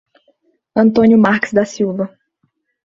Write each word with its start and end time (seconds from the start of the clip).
Antônio 0.75 1.15
Marques 1.15 1.53
da 1.53 1.63
Silva 1.63 2.11